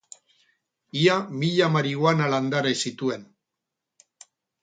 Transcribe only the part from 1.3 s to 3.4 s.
mila marihuana landare zituen.